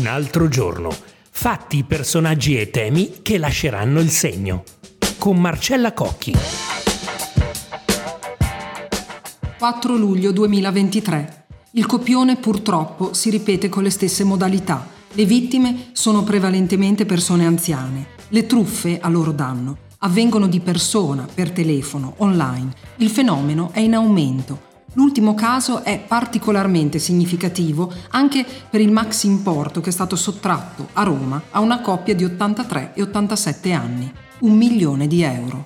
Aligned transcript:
Un 0.00 0.06
altro 0.06 0.48
giorno. 0.48 0.88
Fatti, 1.30 1.84
personaggi 1.84 2.58
e 2.58 2.70
temi 2.70 3.20
che 3.20 3.36
lasceranno 3.36 4.00
il 4.00 4.08
segno. 4.08 4.64
Con 5.18 5.38
Marcella 5.38 5.92
Cocchi. 5.92 6.34
4 9.58 9.96
luglio 9.96 10.32
2023. 10.32 11.44
Il 11.72 11.84
copione 11.84 12.36
purtroppo 12.36 13.12
si 13.12 13.28
ripete 13.28 13.68
con 13.68 13.82
le 13.82 13.90
stesse 13.90 14.24
modalità. 14.24 14.88
Le 15.12 15.26
vittime 15.26 15.90
sono 15.92 16.24
prevalentemente 16.24 17.04
persone 17.04 17.44
anziane. 17.44 18.06
Le 18.28 18.46
truffe 18.46 19.00
a 19.02 19.10
loro 19.10 19.32
danno 19.32 19.76
avvengono 19.98 20.46
di 20.46 20.60
persona, 20.60 21.28
per 21.32 21.50
telefono, 21.50 22.14
online. 22.18 22.72
Il 22.96 23.10
fenomeno 23.10 23.68
è 23.74 23.80
in 23.80 23.94
aumento. 23.94 24.68
L'ultimo 24.94 25.34
caso 25.34 25.84
è 25.84 26.02
particolarmente 26.04 26.98
significativo 26.98 27.92
anche 28.10 28.44
per 28.68 28.80
il 28.80 28.90
maxi 28.90 29.28
importo 29.28 29.80
che 29.80 29.90
è 29.90 29.92
stato 29.92 30.16
sottratto 30.16 30.88
a 30.94 31.04
Roma 31.04 31.40
a 31.50 31.60
una 31.60 31.80
coppia 31.80 32.14
di 32.14 32.24
83 32.24 32.92
e 32.94 33.02
87 33.02 33.72
anni, 33.72 34.12
un 34.40 34.56
milione 34.56 35.06
di 35.06 35.22
euro. 35.22 35.64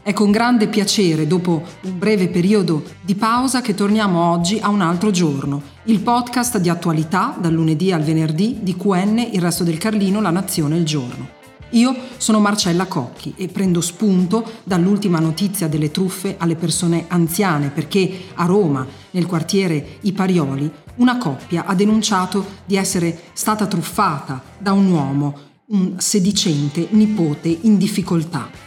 È 0.00 0.12
con 0.12 0.30
grande 0.30 0.68
piacere, 0.68 1.26
dopo 1.26 1.62
un 1.82 1.98
breve 1.98 2.28
periodo 2.28 2.82
di 3.02 3.14
pausa, 3.14 3.60
che 3.60 3.74
torniamo 3.74 4.30
oggi 4.30 4.58
a 4.58 4.68
un 4.68 4.80
altro 4.80 5.10
giorno, 5.10 5.60
il 5.84 6.00
podcast 6.00 6.58
di 6.58 6.68
attualità 6.68 7.36
dal 7.38 7.52
lunedì 7.52 7.92
al 7.92 8.02
venerdì 8.02 8.58
di 8.62 8.74
QN, 8.74 9.18
il 9.32 9.40
resto 9.40 9.64
del 9.64 9.76
Carlino, 9.76 10.20
La 10.20 10.30
Nazione, 10.30 10.78
il 10.78 10.84
giorno. 10.84 11.37
Io 11.70 11.94
sono 12.16 12.40
Marcella 12.40 12.86
Cocchi 12.86 13.34
e 13.36 13.48
prendo 13.48 13.80
spunto 13.80 14.44
dall'ultima 14.64 15.18
notizia 15.18 15.68
delle 15.68 15.90
truffe 15.90 16.36
alle 16.38 16.56
persone 16.56 17.04
anziane 17.08 17.68
perché 17.68 18.24
a 18.34 18.46
Roma, 18.46 18.86
nel 19.10 19.26
quartiere 19.26 19.98
I 20.00 20.12
Parioli, 20.12 20.70
una 20.96 21.18
coppia 21.18 21.66
ha 21.66 21.74
denunciato 21.74 22.44
di 22.64 22.76
essere 22.76 23.24
stata 23.34 23.66
truffata 23.66 24.42
da 24.58 24.72
un 24.72 24.90
uomo, 24.90 25.38
un 25.66 25.94
sedicente 25.98 26.88
nipote 26.90 27.58
in 27.62 27.76
difficoltà 27.76 28.66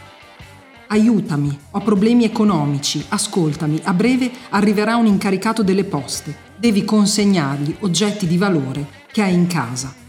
aiutami, 0.92 1.58
ho 1.70 1.80
problemi 1.80 2.24
economici, 2.24 3.02
ascoltami, 3.08 3.80
a 3.84 3.94
breve 3.94 4.30
arriverà 4.50 4.96
un 4.96 5.06
incaricato 5.06 5.62
delle 5.62 5.84
poste, 5.84 6.36
devi 6.58 6.84
consegnargli 6.84 7.76
oggetti 7.80 8.26
di 8.26 8.36
valore 8.36 8.86
che 9.10 9.22
hai 9.22 9.32
in 9.32 9.46
casa. 9.46 10.01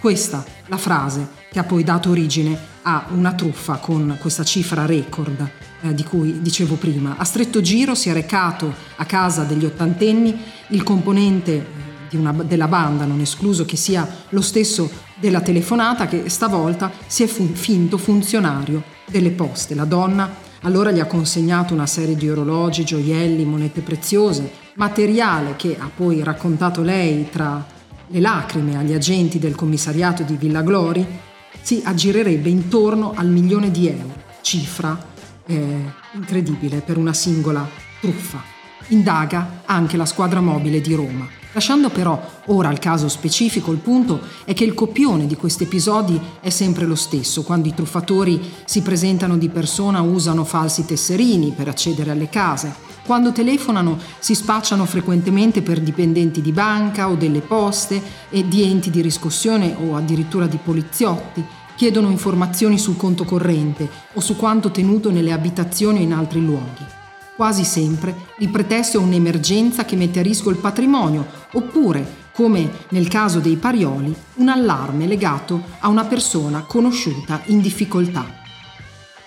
Questa 0.00 0.42
la 0.68 0.78
frase 0.78 1.28
che 1.52 1.58
ha 1.58 1.64
poi 1.64 1.84
dato 1.84 2.08
origine 2.08 2.58
a 2.82 3.04
una 3.10 3.34
truffa 3.34 3.76
con 3.76 4.16
questa 4.18 4.44
cifra 4.44 4.86
record 4.86 5.46
eh, 5.82 5.92
di 5.92 6.04
cui 6.04 6.40
dicevo 6.40 6.76
prima. 6.76 7.16
A 7.18 7.24
stretto 7.24 7.60
giro 7.60 7.94
si 7.94 8.08
è 8.08 8.14
recato 8.14 8.72
a 8.96 9.04
casa 9.04 9.42
degli 9.42 9.66
ottantenni 9.66 10.40
il 10.68 10.82
componente 10.82 11.66
una, 12.12 12.32
della 12.32 12.66
banda, 12.66 13.04
non 13.04 13.20
escluso 13.20 13.66
che 13.66 13.76
sia 13.76 14.08
lo 14.30 14.40
stesso 14.40 14.90
della 15.16 15.42
telefonata, 15.42 16.06
che 16.06 16.30
stavolta 16.30 16.90
si 17.06 17.22
è 17.22 17.26
fu- 17.26 17.52
finto 17.52 17.98
funzionario 17.98 18.82
delle 19.06 19.32
poste. 19.32 19.74
La 19.74 19.84
donna 19.84 20.34
allora 20.62 20.92
gli 20.92 21.00
ha 21.00 21.06
consegnato 21.06 21.74
una 21.74 21.86
serie 21.86 22.16
di 22.16 22.30
orologi, 22.30 22.84
gioielli, 22.84 23.44
monete 23.44 23.82
preziose, 23.82 24.50
materiale 24.76 25.56
che 25.56 25.76
ha 25.78 25.90
poi 25.94 26.22
raccontato 26.22 26.80
lei 26.80 27.28
tra 27.28 27.78
le 28.12 28.20
lacrime 28.20 28.76
agli 28.76 28.92
agenti 28.92 29.38
del 29.38 29.54
commissariato 29.54 30.24
di 30.24 30.34
Villa 30.34 30.62
Glori, 30.62 31.06
si 31.62 31.80
aggirerebbe 31.84 32.48
intorno 32.48 33.12
al 33.14 33.28
milione 33.28 33.70
di 33.70 33.88
euro, 33.88 34.14
cifra 34.40 34.98
eh, 35.46 35.84
incredibile 36.12 36.80
per 36.80 36.96
una 36.96 37.12
singola 37.12 37.68
truffa. 38.00 38.42
Indaga 38.88 39.62
anche 39.64 39.96
la 39.96 40.06
squadra 40.06 40.40
mobile 40.40 40.80
di 40.80 40.94
Roma. 40.94 41.39
Lasciando 41.52 41.90
però 41.90 42.20
ora 42.46 42.70
il 42.70 42.78
caso 42.78 43.08
specifico, 43.08 43.72
il 43.72 43.78
punto 43.78 44.20
è 44.44 44.54
che 44.54 44.62
il 44.62 44.74
copione 44.74 45.26
di 45.26 45.34
questi 45.34 45.64
episodi 45.64 46.20
è 46.40 46.48
sempre 46.48 46.86
lo 46.86 46.94
stesso. 46.94 47.42
Quando 47.42 47.66
i 47.66 47.74
truffatori 47.74 48.40
si 48.64 48.82
presentano 48.82 49.36
di 49.36 49.48
persona 49.48 50.00
usano 50.00 50.44
falsi 50.44 50.84
tesserini 50.84 51.50
per 51.50 51.66
accedere 51.66 52.12
alle 52.12 52.28
case. 52.28 52.88
Quando 53.04 53.32
telefonano 53.32 53.98
si 54.20 54.36
spacciano 54.36 54.84
frequentemente 54.84 55.62
per 55.62 55.80
dipendenti 55.80 56.40
di 56.40 56.52
banca 56.52 57.08
o 57.08 57.16
delle 57.16 57.40
poste 57.40 58.00
e 58.30 58.46
di 58.46 58.62
enti 58.62 58.90
di 58.90 59.00
riscossione 59.00 59.74
o 59.76 59.96
addirittura 59.96 60.46
di 60.46 60.58
poliziotti. 60.62 61.44
Chiedono 61.74 62.10
informazioni 62.10 62.78
sul 62.78 62.96
conto 62.96 63.24
corrente 63.24 63.88
o 64.12 64.20
su 64.20 64.36
quanto 64.36 64.70
tenuto 64.70 65.10
nelle 65.10 65.32
abitazioni 65.32 65.98
o 65.98 66.02
in 66.02 66.12
altri 66.12 66.40
luoghi. 66.40 66.98
Quasi 67.40 67.64
sempre 67.64 68.14
il 68.40 68.50
pretesto 68.50 68.98
è 68.98 69.02
un'emergenza 69.02 69.86
che 69.86 69.96
mette 69.96 70.18
a 70.18 70.22
rischio 70.22 70.50
il 70.50 70.58
patrimonio, 70.58 71.26
oppure, 71.52 72.28
come 72.34 72.70
nel 72.90 73.08
caso 73.08 73.38
dei 73.38 73.56
Parioli, 73.56 74.14
un 74.34 74.48
allarme 74.50 75.06
legato 75.06 75.62
a 75.78 75.88
una 75.88 76.04
persona 76.04 76.64
conosciuta 76.64 77.40
in 77.46 77.62
difficoltà. 77.62 78.26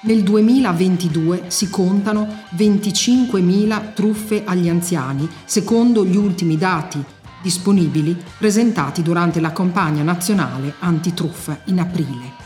Nel 0.01 0.21
2022 0.21 1.45
si 1.47 1.71
contano 1.71 2.43
25.000 2.55 3.93
truffe 3.93 4.43
agli 4.45 4.69
anziani, 4.69 5.27
secondo 5.45 6.05
gli 6.05 6.15
ultimi 6.15 6.55
dati 6.55 7.03
disponibili 7.41 8.15
presentati 8.37 9.01
durante 9.01 9.39
la 9.39 9.51
campagna 9.51 10.03
nazionale 10.03 10.75
antitruffa 10.81 11.61
in 11.65 11.79
aprile. 11.79 12.42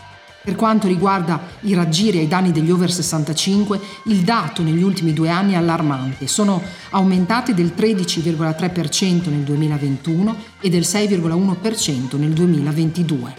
Per 0.47 0.55
quanto 0.55 0.87
riguarda 0.87 1.41
i 1.63 1.73
raggiri 1.73 2.19
ai 2.19 2.27
danni 2.29 2.53
degli 2.53 2.71
over 2.71 2.89
65, 2.89 3.81
il 4.05 4.21
dato 4.21 4.63
negli 4.63 4.81
ultimi 4.81 5.11
due 5.11 5.27
anni 5.27 5.51
è 5.51 5.55
allarmante. 5.57 6.25
Sono 6.27 6.61
aumentati 6.91 7.53
del 7.53 7.73
13,3% 7.75 9.29
nel 9.29 9.41
2021 9.41 10.35
e 10.61 10.69
del 10.69 10.83
6,1% 10.83 12.17
nel 12.17 12.31
2022. 12.31 13.35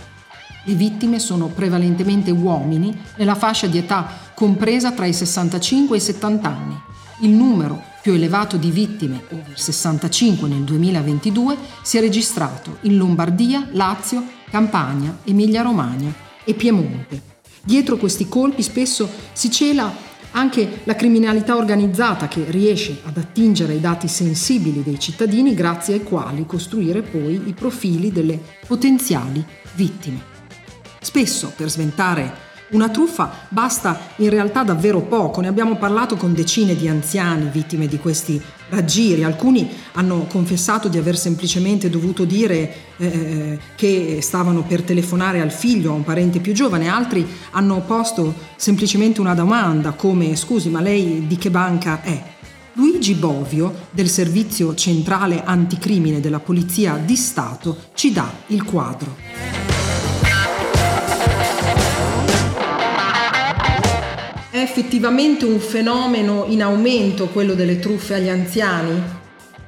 Le 0.64 0.74
vittime 0.74 1.18
sono 1.18 1.46
prevalentemente 1.46 2.30
uomini 2.30 2.94
nella 3.16 3.34
fascia 3.34 3.68
di 3.68 3.78
età 3.78 4.06
compresa 4.34 4.92
tra 4.92 5.06
i 5.06 5.14
65 5.14 5.96
e 5.96 5.98
i 6.00 6.02
70 6.02 6.46
anni. 6.46 6.78
Il 7.22 7.30
numero 7.30 7.82
più 8.02 8.12
elevato 8.12 8.58
di 8.58 8.70
vittime 8.70 9.22
over 9.30 9.58
65 9.58 10.46
nel 10.46 10.60
2022 10.60 11.56
si 11.80 11.96
è 11.96 12.00
registrato 12.00 12.76
in 12.82 12.98
Lombardia, 12.98 13.66
Lazio, 13.70 14.22
Campania, 14.50 15.16
Emilia-Romagna 15.24 16.26
e 16.48 16.54
Piemonte. 16.54 17.20
Dietro 17.62 17.98
questi 17.98 18.26
colpi 18.26 18.62
spesso 18.62 19.06
si 19.34 19.50
cela 19.50 19.94
anche 20.30 20.80
la 20.84 20.94
criminalità 20.94 21.56
organizzata 21.56 22.26
che 22.26 22.46
riesce 22.48 23.00
ad 23.04 23.18
attingere 23.18 23.74
ai 23.74 23.80
dati 23.80 24.08
sensibili 24.08 24.82
dei 24.82 24.98
cittadini 24.98 25.52
grazie 25.52 25.94
ai 25.94 26.02
quali 26.02 26.46
costruire 26.46 27.02
poi 27.02 27.48
i 27.48 27.52
profili 27.52 28.10
delle 28.10 28.40
potenziali 28.66 29.44
vittime. 29.74 30.36
Spesso 31.00 31.52
per 31.54 31.68
sventare 31.68 32.47
una 32.70 32.88
truffa 32.88 33.30
basta 33.48 33.98
in 34.16 34.30
realtà 34.30 34.62
davvero 34.62 35.00
poco, 35.00 35.40
ne 35.40 35.48
abbiamo 35.48 35.76
parlato 35.76 36.16
con 36.16 36.34
decine 36.34 36.74
di 36.74 36.88
anziani 36.88 37.48
vittime 37.50 37.86
di 37.86 37.98
questi 37.98 38.40
raggiri, 38.70 39.24
alcuni 39.24 39.68
hanno 39.92 40.26
confessato 40.28 40.88
di 40.88 40.98
aver 40.98 41.16
semplicemente 41.16 41.88
dovuto 41.88 42.24
dire 42.24 42.74
eh, 42.98 43.58
che 43.74 44.18
stavano 44.20 44.62
per 44.62 44.82
telefonare 44.82 45.40
al 45.40 45.52
figlio, 45.52 45.90
a 45.90 45.94
un 45.94 46.04
parente 46.04 46.40
più 46.40 46.52
giovane, 46.52 46.88
altri 46.88 47.26
hanno 47.52 47.80
posto 47.80 48.34
semplicemente 48.56 49.20
una 49.20 49.34
domanda 49.34 49.92
come 49.92 50.36
scusi 50.36 50.68
ma 50.68 50.80
lei 50.80 51.26
di 51.26 51.36
che 51.36 51.50
banca 51.50 52.02
è? 52.02 52.36
Luigi 52.74 53.14
Bovio, 53.14 53.86
del 53.90 54.08
Servizio 54.08 54.72
Centrale 54.74 55.42
Anticrimine 55.42 56.20
della 56.20 56.38
Polizia 56.38 56.96
di 56.96 57.16
Stato, 57.16 57.76
ci 57.94 58.12
dà 58.12 58.30
il 58.48 58.62
quadro. 58.62 59.57
È 64.58 64.62
effettivamente 64.62 65.44
un 65.44 65.60
fenomeno 65.60 66.44
in 66.48 66.64
aumento 66.64 67.28
quello 67.28 67.54
delle 67.54 67.78
truffe 67.78 68.14
agli 68.14 68.28
anziani? 68.28 69.00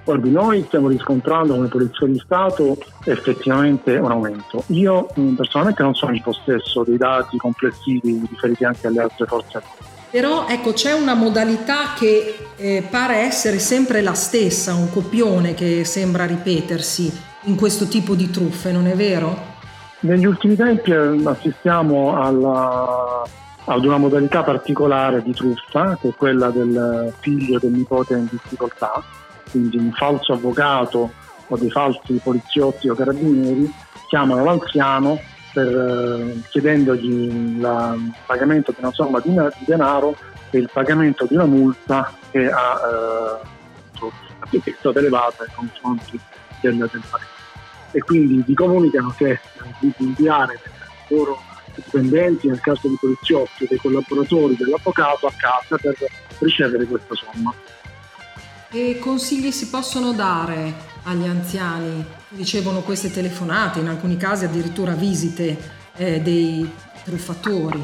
Guardi, 0.02 0.32
noi 0.32 0.64
stiamo 0.66 0.88
riscontrando 0.88 1.54
come 1.54 1.68
Polizia 1.68 2.08
di 2.08 2.18
Stato 2.18 2.76
effettivamente 3.04 3.94
un 3.98 4.10
aumento. 4.10 4.64
Io 4.70 5.06
mm, 5.16 5.36
personalmente 5.36 5.84
non 5.84 5.94
sono 5.94 6.12
in 6.12 6.20
possesso 6.20 6.82
dei 6.82 6.96
dati 6.96 7.36
complessivi 7.36 8.20
riferiti 8.28 8.64
anche 8.64 8.88
alle 8.88 9.02
altre 9.02 9.26
forze 9.26 9.62
però 10.10 10.48
ecco, 10.48 10.72
c'è 10.72 10.92
una 10.92 11.14
modalità 11.14 11.92
che 11.96 12.48
eh, 12.56 12.82
pare 12.90 13.18
essere 13.18 13.60
sempre 13.60 14.00
la 14.00 14.14
stessa, 14.14 14.74
un 14.74 14.90
copione 14.90 15.54
che 15.54 15.84
sembra 15.84 16.26
ripetersi 16.26 17.16
in 17.42 17.54
questo 17.54 17.86
tipo 17.86 18.16
di 18.16 18.28
truffe, 18.28 18.72
non 18.72 18.88
è 18.88 18.96
vero? 18.96 19.38
Negli 20.00 20.24
ultimi 20.24 20.56
tempi 20.56 20.90
eh, 20.90 21.20
assistiamo 21.22 22.20
alla 22.20 23.22
ad 23.70 23.84
una 23.84 23.98
modalità 23.98 24.42
particolare 24.42 25.22
di 25.22 25.32
truffa, 25.32 25.96
che 26.00 26.08
è 26.08 26.14
quella 26.14 26.50
del 26.50 27.12
figlio 27.20 27.56
del 27.60 27.70
nipote 27.70 28.14
in 28.14 28.26
difficoltà, 28.28 29.00
quindi 29.48 29.76
un 29.76 29.92
falso 29.92 30.32
avvocato 30.32 31.12
o 31.46 31.56
dei 31.56 31.70
falsi 31.70 32.20
poliziotti 32.22 32.88
o 32.88 32.96
carabinieri 32.96 33.72
chiamano 34.08 34.42
l'anziano 34.42 35.20
per, 35.52 35.68
eh, 35.68 36.42
chiedendogli 36.48 37.28
il 37.28 38.12
pagamento 38.26 38.72
di 38.72 38.78
una 38.80 38.92
somma 38.92 39.20
di, 39.20 39.36
denaro 39.64 40.16
e 40.50 40.58
il 40.58 40.70
pagamento 40.72 41.26
di 41.26 41.34
una 41.36 41.46
multa 41.46 42.12
che 42.32 42.50
ha 42.50 43.40
eh, 44.50 44.58
è 44.64 44.74
stata 44.80 44.98
elevata 44.98 45.44
nei 45.46 45.54
confronti 45.54 46.18
del, 46.60 46.76
del 46.76 47.02
parente. 47.08 47.34
e 47.92 48.00
quindi 48.00 48.42
vi 48.44 48.54
comunicano 48.54 49.14
che 49.16 49.38
di 49.78 49.94
inviare 49.98 50.58
loro 51.06 51.38
dipendenti, 51.84 52.48
nel 52.48 52.60
caso 52.60 52.88
di 52.88 52.96
poliziotti, 53.00 53.66
dei 53.68 53.78
collaboratori 53.78 54.56
dell'avvocato 54.56 55.26
a 55.26 55.32
casa 55.36 55.76
per 55.76 55.96
ricevere 56.38 56.84
questa 56.84 57.14
somma. 57.14 57.54
Che 58.70 58.98
consigli 59.00 59.50
si 59.50 59.68
possono 59.68 60.12
dare 60.12 60.72
agli 61.02 61.26
anziani? 61.26 62.04
Ricevono 62.36 62.82
queste 62.82 63.10
telefonate, 63.10 63.80
in 63.80 63.88
alcuni 63.88 64.16
casi 64.16 64.44
addirittura 64.44 64.92
visite 64.92 65.56
eh, 65.96 66.20
dei 66.20 66.70
truffatori. 67.02 67.82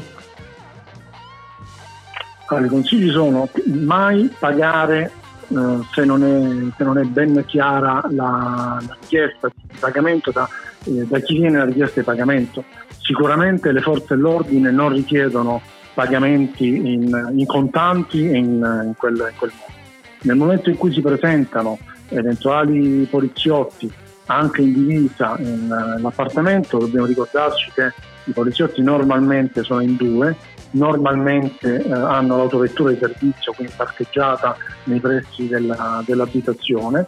Allora, 2.45 2.65
I 2.65 2.69
consigli 2.69 3.11
sono 3.11 3.49
mai 3.65 4.33
pagare 4.39 5.11
eh, 5.49 5.79
se, 5.93 6.05
non 6.05 6.23
è, 6.23 6.73
se, 6.75 6.83
non 6.83 6.97
è, 6.97 7.03
ben 7.03 7.43
chiara 7.45 8.03
la, 8.09 8.81
la 8.85 8.97
richiesta 8.99 9.47
di 9.47 9.77
pagamento 9.79 10.31
da, 10.31 10.47
eh, 10.83 11.05
da, 11.05 11.19
chi 11.19 11.35
viene 11.37 11.57
la 11.57 11.65
richiesta 11.65 11.99
di 11.99 12.05
pagamento. 12.05 12.63
Sicuramente 12.99 13.71
le 13.71 13.81
forze 13.81 14.15
dell'ordine 14.15 14.71
non 14.71 14.93
richiedono 14.93 15.61
pagamenti 15.93 16.67
in, 16.67 17.33
in 17.35 17.45
contanti 17.45 18.25
in, 18.25 18.83
in, 18.85 18.93
quel, 18.97 19.15
in 19.15 19.37
quel 19.37 19.51
modo. 19.51 19.73
Nel 20.21 20.35
momento 20.35 20.69
in 20.69 20.77
cui 20.77 20.91
si 20.91 21.01
presentano 21.01 21.77
eventuali 22.09 23.07
poliziotti 23.09 23.91
anche 24.25 24.61
in 24.61 24.73
divisa 24.73 25.35
in, 25.39 25.67
nell'appartamento, 25.67 26.77
dobbiamo 26.77 27.05
ricordarci 27.05 27.71
che 27.73 27.93
i 28.25 28.31
poliziotti 28.31 28.81
normalmente 28.81 29.63
sono 29.63 29.79
in 29.81 29.95
due, 29.95 30.35
normalmente 30.71 31.83
eh, 31.83 31.91
hanno 31.91 32.37
l'autovettura 32.37 32.91
di 32.91 32.97
servizio, 32.99 33.53
quindi 33.53 33.73
parcheggiata 33.75 34.55
nei 34.85 34.99
pressi 34.99 35.47
della, 35.47 36.03
dell'abitazione, 36.05 37.05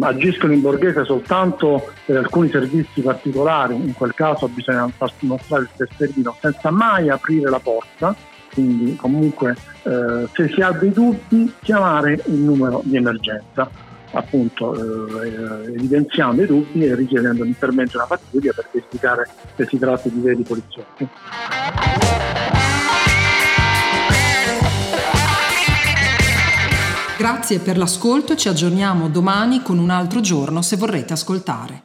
agiscono 0.00 0.52
in 0.52 0.60
borghese 0.60 1.04
soltanto 1.04 1.92
per 2.04 2.16
alcuni 2.16 2.50
servizi 2.50 3.00
particolari, 3.00 3.74
in 3.74 3.94
quel 3.94 4.14
caso 4.14 4.48
bisogna 4.48 4.88
farsi 4.88 5.26
mostrare 5.26 5.62
il 5.62 5.86
tesserino 5.88 6.36
senza 6.40 6.70
mai 6.70 7.08
aprire 7.08 7.48
la 7.48 7.60
porta, 7.60 8.14
quindi 8.52 8.96
comunque 8.96 9.54
eh, 9.82 10.28
se 10.32 10.48
si 10.48 10.60
ha 10.60 10.72
dei 10.72 10.90
dubbi 10.90 11.52
chiamare 11.62 12.20
il 12.26 12.34
numero 12.34 12.80
di 12.84 12.96
emergenza. 12.96 13.84
Appunto 14.12 14.72
eh, 15.22 15.74
evidenziando 15.74 16.42
i 16.42 16.46
dubbi 16.46 16.86
e 16.86 16.94
richiedendo 16.94 17.42
l'intervento 17.42 17.90
di 17.90 17.96
una 17.96 18.06
pattuglia 18.06 18.52
per 18.54 18.68
verificare 18.72 19.28
se 19.56 19.66
si 19.66 19.78
tratta 19.78 20.08
di 20.08 20.20
veri 20.20 20.42
poliziotti. 20.42 21.08
Grazie 27.16 27.60
per 27.60 27.78
l'ascolto, 27.78 28.36
ci 28.36 28.48
aggiorniamo 28.48 29.08
domani 29.08 29.62
con 29.62 29.78
un 29.78 29.88
altro 29.88 30.20
giorno 30.20 30.60
se 30.60 30.76
vorrete 30.76 31.14
ascoltare. 31.14 31.84